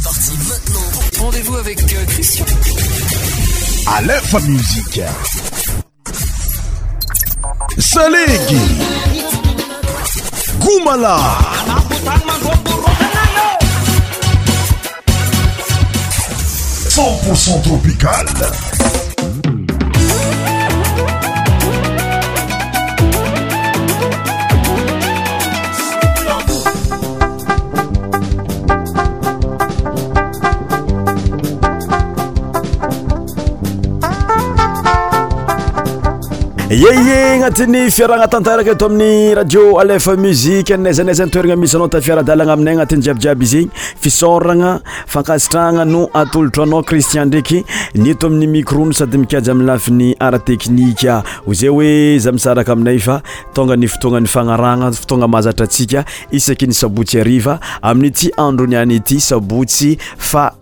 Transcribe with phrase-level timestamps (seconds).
[0.00, 1.24] C'est parti maintenant.
[1.24, 2.44] Rendez-vous avec euh, Christian.
[3.92, 5.00] À l'info musique.
[7.78, 8.60] Salégui.
[10.60, 11.18] Goumala.
[12.06, 12.18] Goumala.
[16.90, 18.26] 100% tropical.
[36.68, 43.00] yeye agnatin'ny fiaragna tantaraka eto amin'ny radio alf muziqe nazanazantoerigna misy anao tafiaradalana aminay anatin'ny
[43.06, 43.70] jiabijiaby zegny
[44.04, 44.72] fisorana
[45.08, 51.16] fankasitrana no atolotro anao cristian ndraky neto amin'ny microno sady mikaja aminy lafiny ar teknike
[51.48, 53.22] ozay oe za misaraka aminay fa
[53.56, 58.76] tonga ny fotoagna ny fanarana ftonga mahazatra atsika isaky ny sabotsy ariva amin' ity androny
[58.76, 60.52] any ity sabotsy fa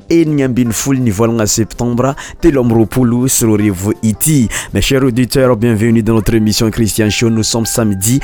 [1.21, 3.63] oanaseptembre tel rlosrr
[4.03, 8.21] ity ma cher auditeura bienvenudan notreémission cristiannssosamedi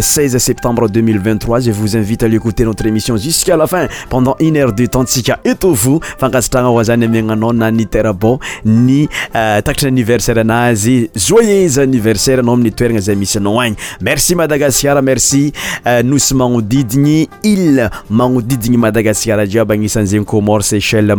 [0.00, 5.88] 6 euh, septembre 203 ite notreémission jusqa fin pendant une heure de temps sika etf
[6.18, 8.24] fangasitrana zay aminaao naniteb
[8.64, 15.52] nytitranniversaire euh, anazy joyes anniversaire minytoerana zay misyanao agny merci madagascar merci
[15.86, 20.24] euh, nos manodidiny ile manodidiny madagasar djiab anisanzenym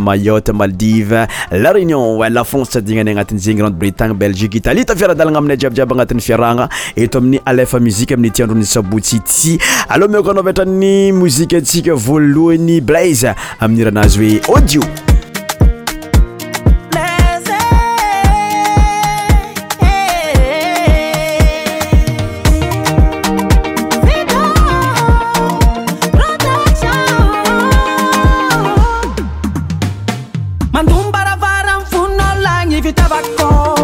[0.06, 5.38] mayotte maldive la réunion e la france sadinanay agnatin' zegny grande bretagne belgique italie tafiara-dalagna
[5.42, 6.68] aminay djiabadjiaby agnatin'ny fiarahagna
[7.04, 9.58] eto amin'ny alefa muzike amin'ny iti androny sabotsyty
[9.94, 13.34] aloha mioka anao vetrany mozika atsika volohan'ny blaze
[13.64, 14.82] amin'ni rahanazy hoe audio
[30.76, 33.75] manدumbaravaranfunnolayi vitevco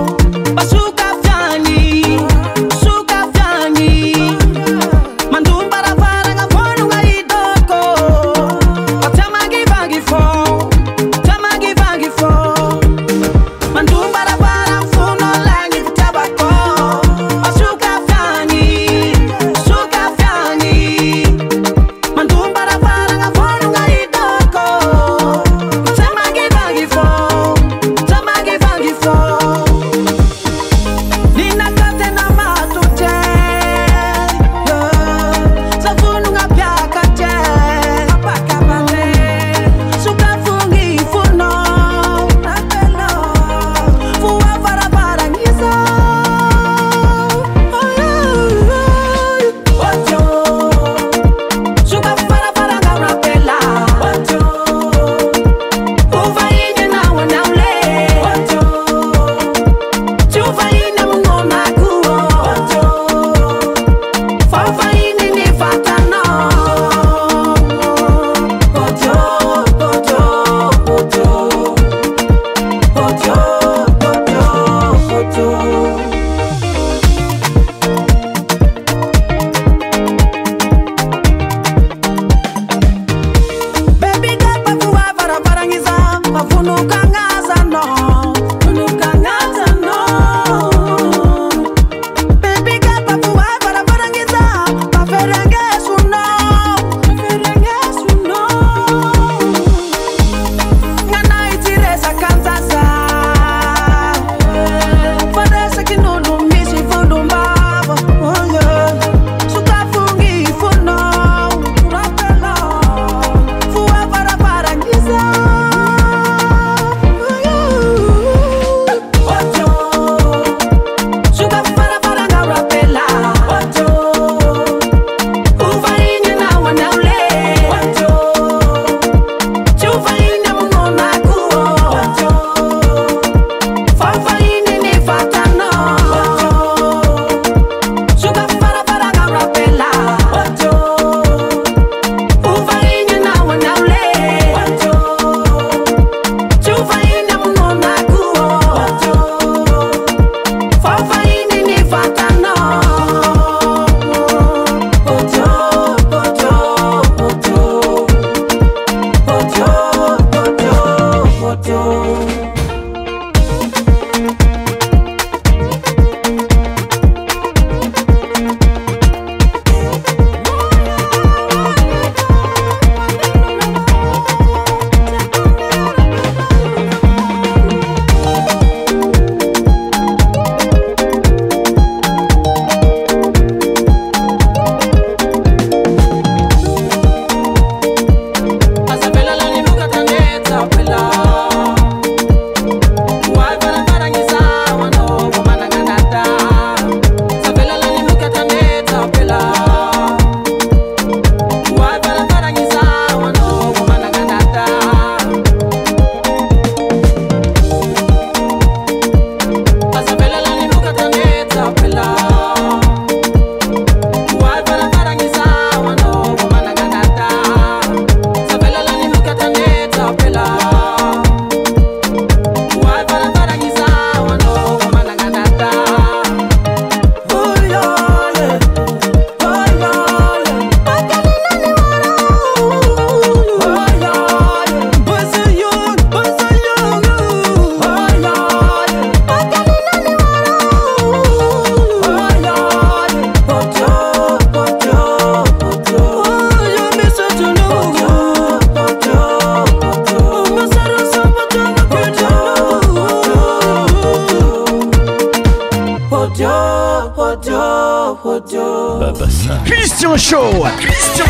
[260.13, 260.53] Christian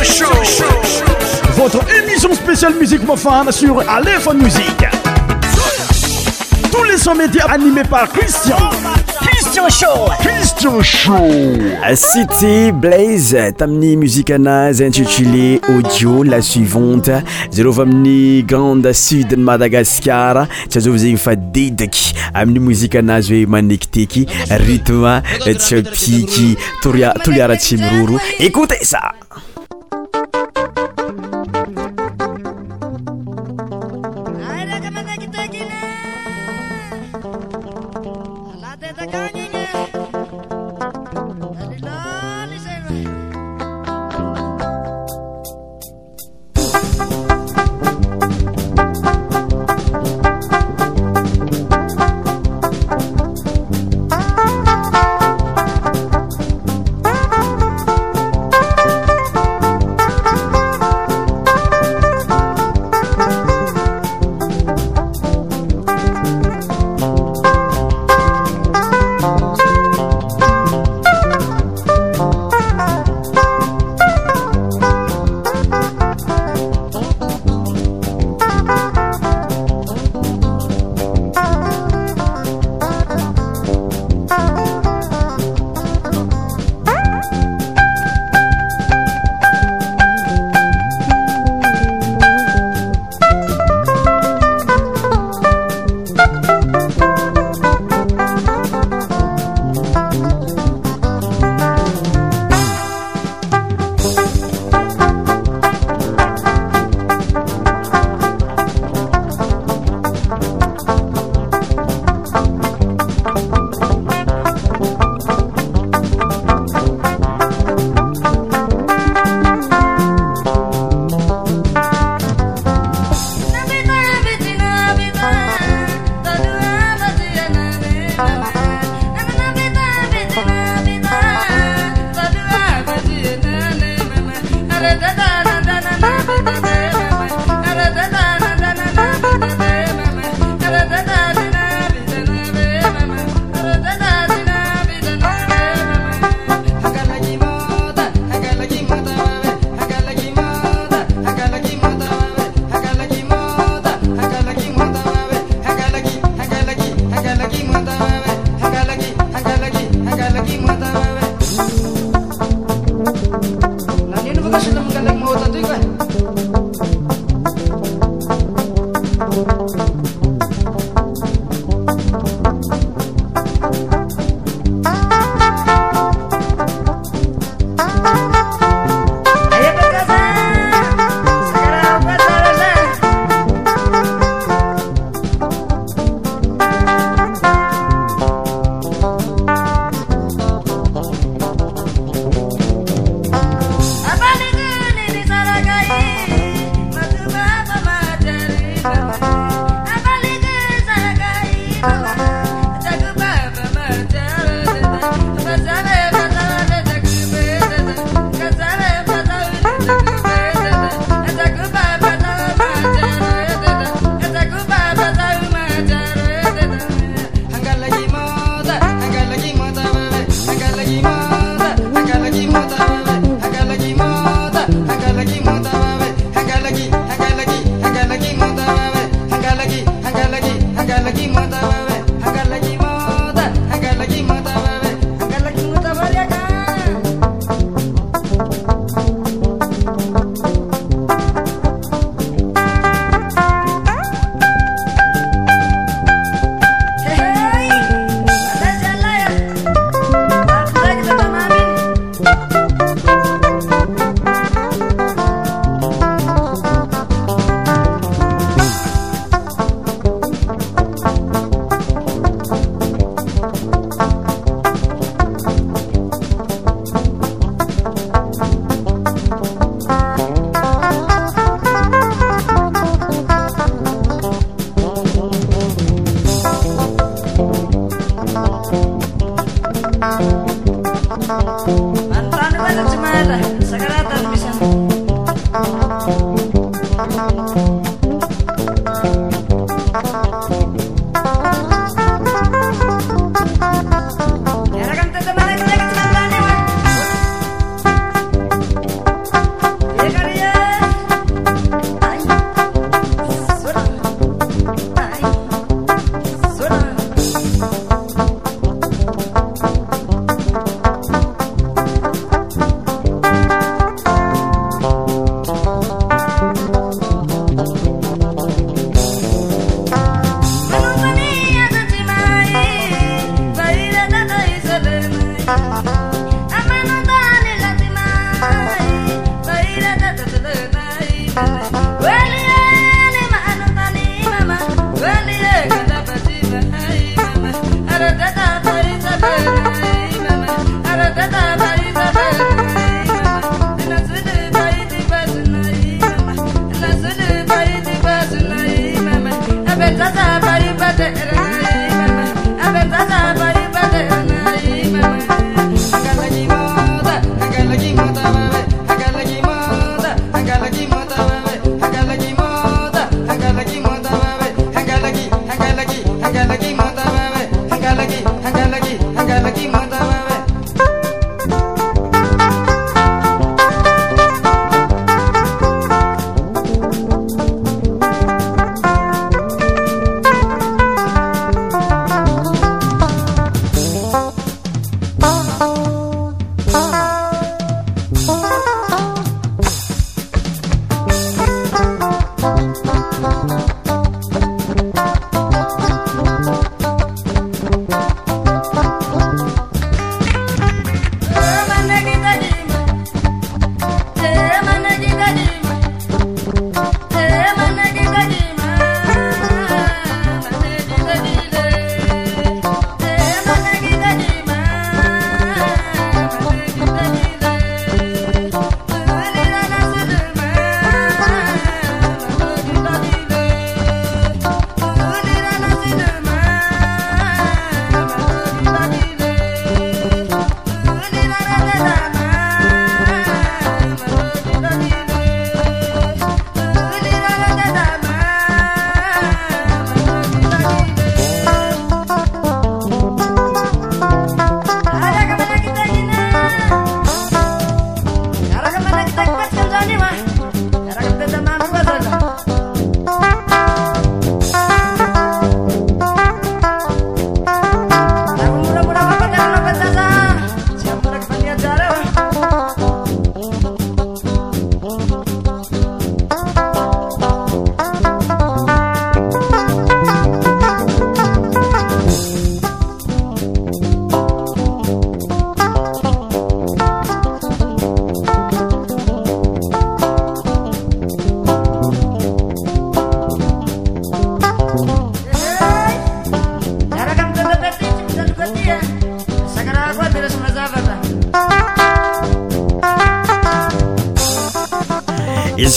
[0.02, 0.26] Show.
[0.26, 1.52] Christian Show.
[1.52, 4.86] Votre émission spéciale musique mofane sur Alephone Musique.
[6.72, 8.56] Tous les 100 médias animés par Christian.
[9.70, 11.76] cestionshowcity
[12.72, 17.12] blaze tamin'ny muzike anazy intitulé audio la suivante
[17.52, 24.26] zareo va amin'ny grande sud madagascar tsy azaovazegny fadediky amin'ny mozika anazy hoe manekiteky
[24.66, 25.22] rytme
[25.56, 29.00] tsyapiky tortoloiaratsi miroro écoute sa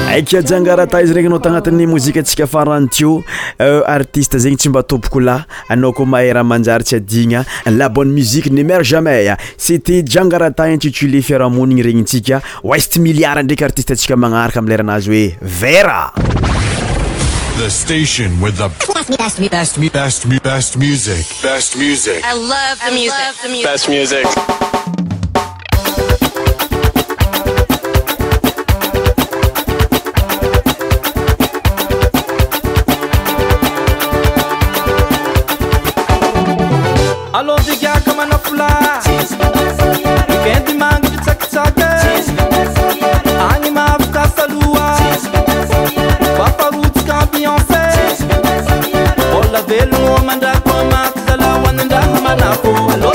[0.09, 3.17] aiky jangarata izy dey nao tanatin'ny mozikaatsika farantio
[3.61, 7.89] euh, artiste zegny tsy mba tompoko lah anao koa mahay ra manjary tsy adigna la
[7.89, 14.17] bonne musique nemar jamai a ceta jangarata intitulé fiarahamoniny regnintsika west miliard ndraiky artiste ntsika
[14.17, 16.13] magnaraka amilerahanazy hoe vera
[17.59, 19.41] The station with the best, me, best,
[19.81, 21.27] me, best, me, best music.
[21.43, 22.23] Best music.
[22.25, 23.19] I love the I music.
[23.19, 23.65] Love the music.
[23.67, 24.78] Best music.
[49.81, 50.55] Hello, I want I
[52.53, 53.13] Hello,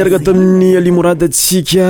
[0.00, 1.86] araka ata amin'ny alimorade atsika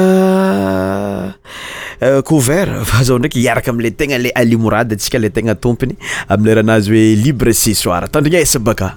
[2.28, 5.94] kouvert euh, fa zao ndraiky iaraka amle tegna le alimorade atsika le tegna tompony
[6.36, 8.94] amleranazy hoe libre se soir tandrigna esa baka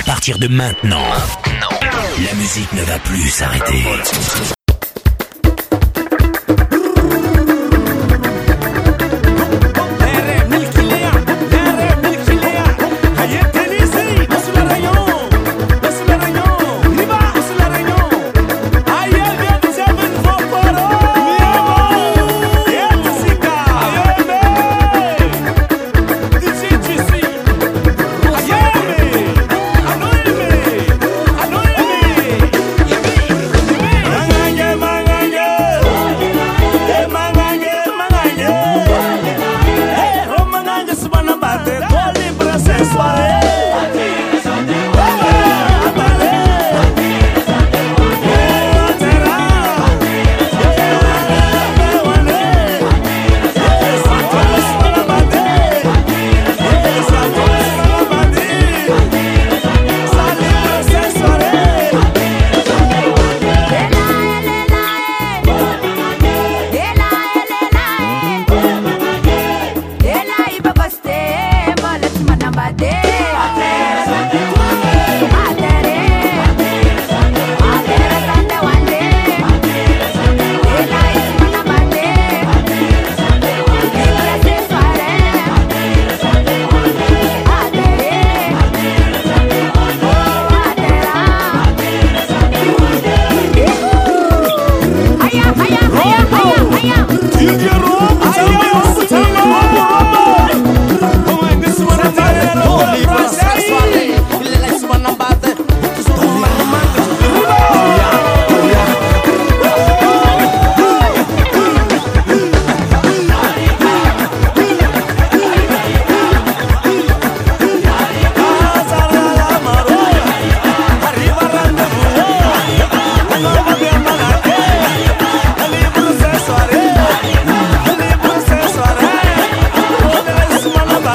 [0.00, 1.06] à partir de maintenant
[2.26, 4.53] la musique ne va plus sarrater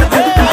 [0.08, 0.49] Marco.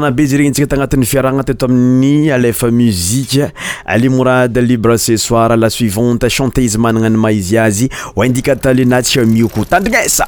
[0.00, 3.50] fabe ize regny intsika tagnatin'ny fiaragna teto amin'ny alefa muzike
[3.84, 10.24] alimorade libre cesoir la suivante chanté izy manana any maha izy azy hoindikatalenatsyamio ko tandrignesa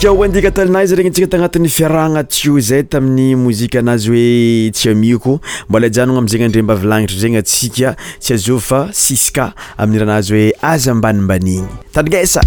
[0.00, 5.34] ka hoandika talina izy regny antsika tagnatin'ny fiarahagna tyo zay tamin'ny mozika anazy hoe tsyamiko
[5.68, 10.50] mbola aijanogna amiizegny andre mba avilagnitry zagny atsika tsy azao fa siska amin'n' rahanazy hoe
[10.72, 12.40] aza ambanimbanigny tanigesa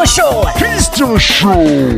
[0.06, 0.48] sho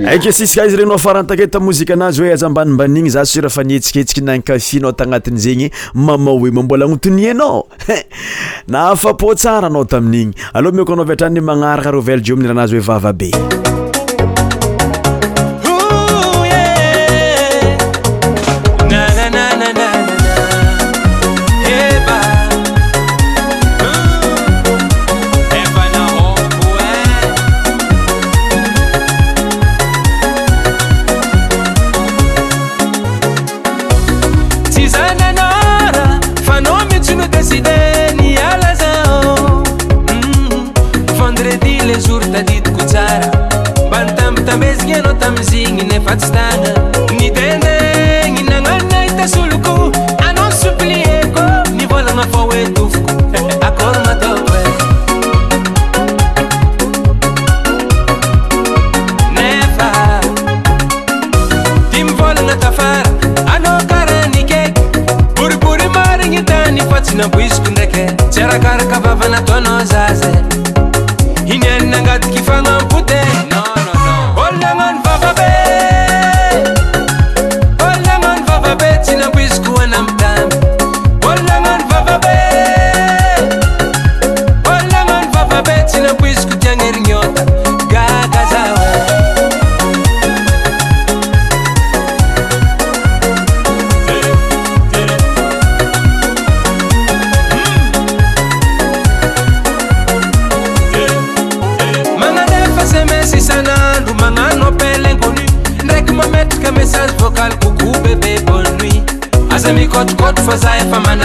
[0.07, 4.91] aiky sisyka izy regny nao farantaketa mozika anazy hoe aizambanimbanigny za sura fa nietsiketsika nanykafinao
[4.91, 8.03] tagnatin' zegny mamahoe mo mbola anotonia anao hen
[8.67, 12.75] na afapô tsara anao tamin'igny aloha miko anao avi atranyny magnaraka rvely dreo mi'ny rahanazy
[12.77, 13.31] hoe vavabe
[46.17, 46.54] can't stand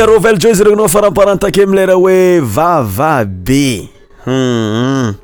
[0.00, 3.60] rovell jose regnna faramporentake amilera hoe vavabe
[4.26, 5.14] hum hmm.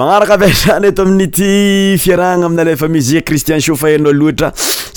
[0.00, 1.48] magnaraka avy sany eto amin'ny ty
[2.04, 4.50] fiarahana aminalefa musiqe cristien chauffet anao loatra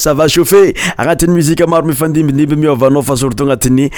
[0.05, 3.89] sava chauffet agnatin'ny muzika maro mifandimbindimby miovanao fa surtout agnatin'ny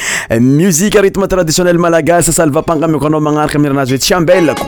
[0.50, 4.66] muziqe rithme traditionnel malagasy salvapanga amiko anao magnaraka amin'y rahanazy hoe tsy ambelako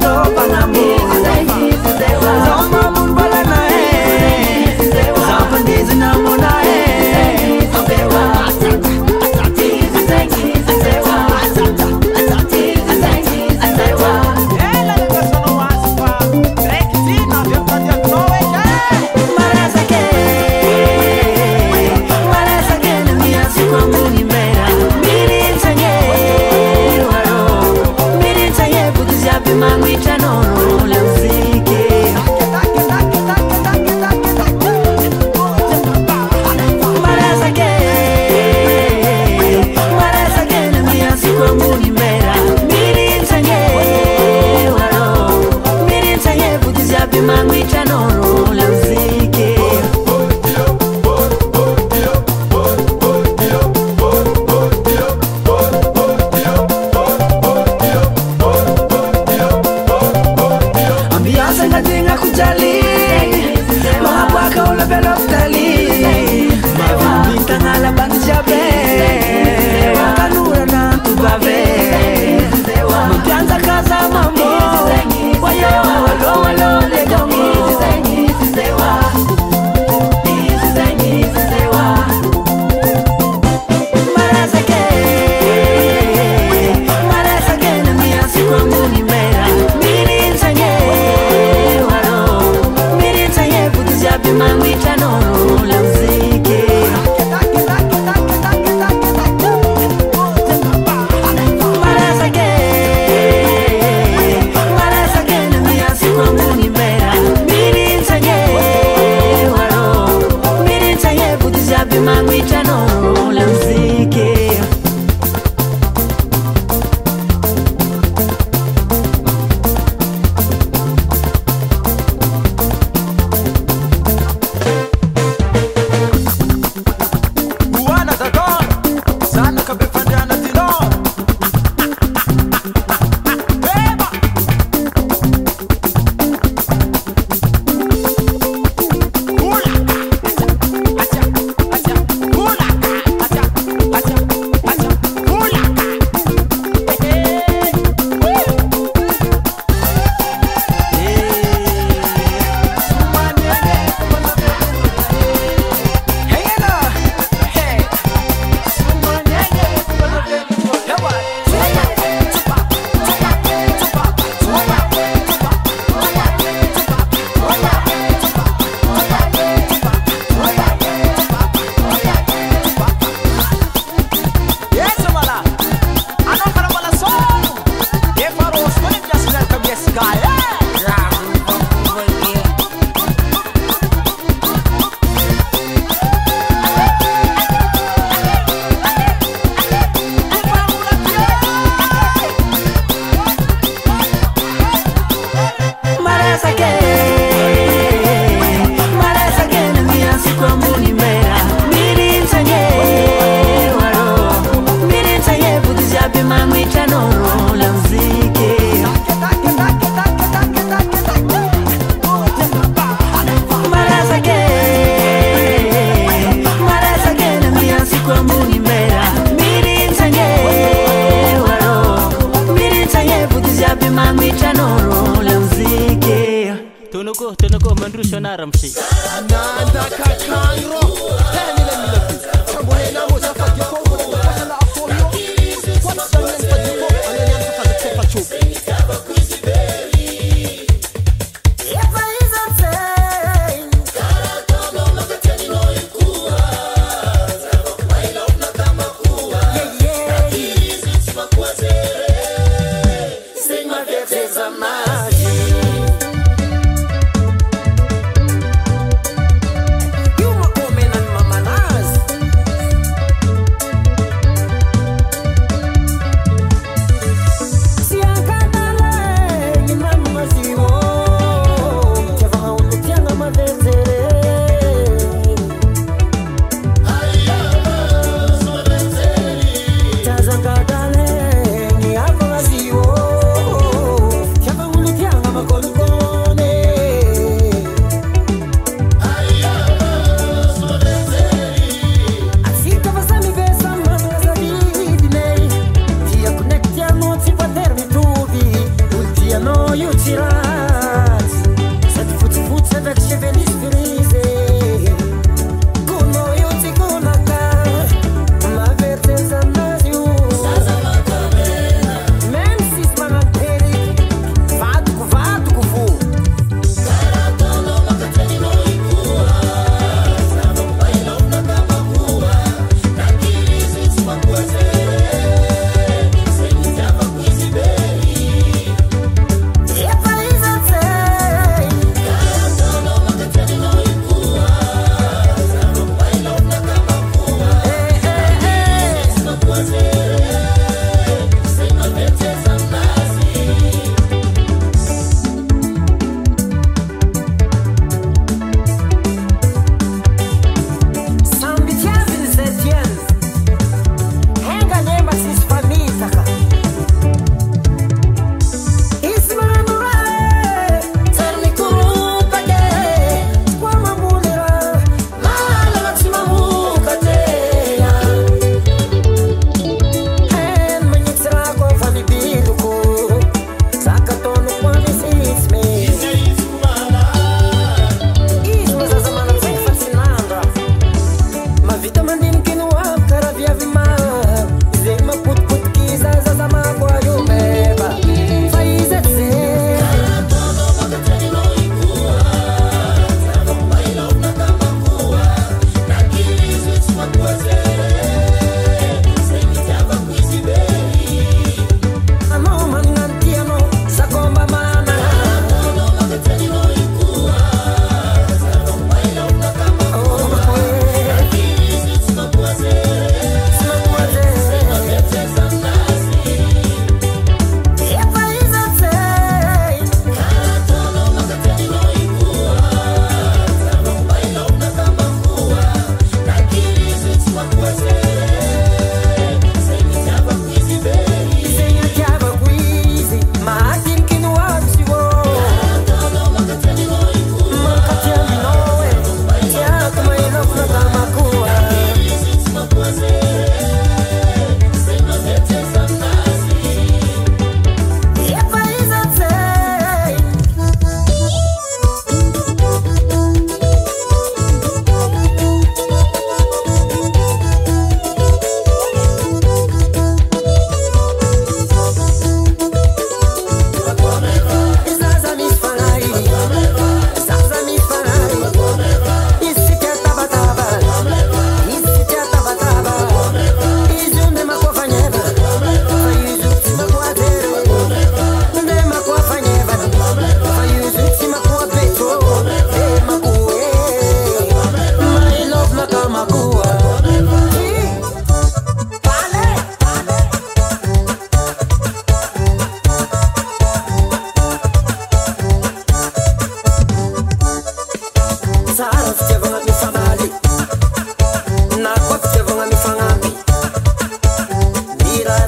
[0.00, 0.55] tó bàlá.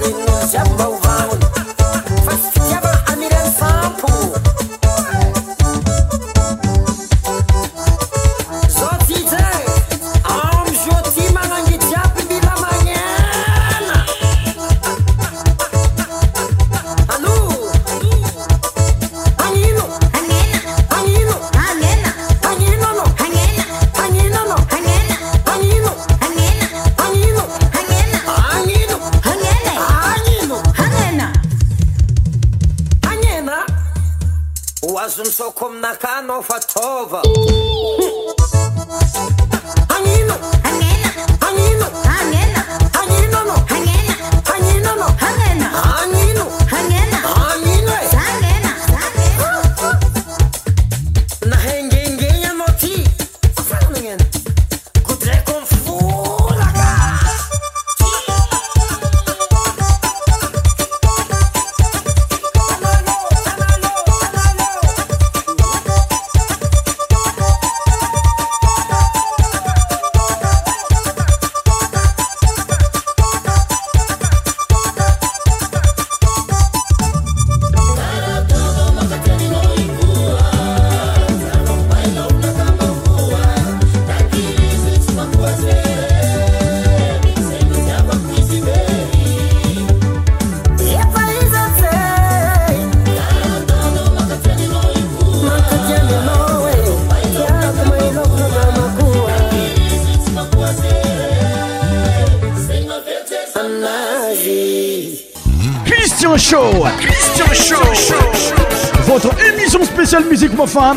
[0.00, 1.17] gonna se aprovado.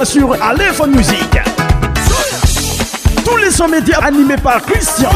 [0.04, 1.40] sur Aléphone Musique.
[3.26, 5.10] Tous les sons médias animés par Christian.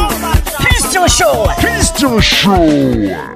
[0.58, 1.48] Christian Show.
[1.58, 3.35] Christian Show.